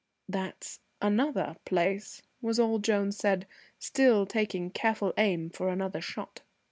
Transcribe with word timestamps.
"That's 0.27 0.79
another 0.99 1.57
place," 1.63 2.23
was 2.41 2.59
all 2.59 2.79
Jones 2.79 3.17
said, 3.17 3.45
still 3.77 4.25
taking 4.25 4.71
careful 4.71 5.13
aim 5.15 5.51
for 5.51 5.69
another 5.69 6.01
shot. 6.01 6.41